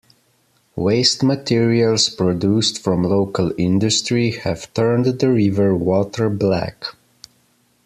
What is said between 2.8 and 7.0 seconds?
from local industry have turned the river water black.